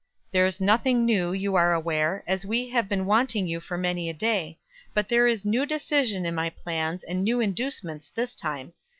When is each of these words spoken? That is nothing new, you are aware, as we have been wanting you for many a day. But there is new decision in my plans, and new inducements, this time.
That 0.31 0.39
is 0.39 0.59
nothing 0.59 1.05
new, 1.05 1.31
you 1.31 1.53
are 1.53 1.73
aware, 1.73 2.23
as 2.25 2.43
we 2.43 2.69
have 2.69 2.89
been 2.89 3.05
wanting 3.05 3.45
you 3.45 3.59
for 3.59 3.77
many 3.77 4.09
a 4.09 4.15
day. 4.15 4.57
But 4.95 5.09
there 5.09 5.27
is 5.27 5.45
new 5.45 5.63
decision 5.63 6.25
in 6.25 6.33
my 6.33 6.49
plans, 6.49 7.03
and 7.03 7.23
new 7.23 7.39
inducements, 7.39 8.09
this 8.09 8.33
time. 8.33 8.73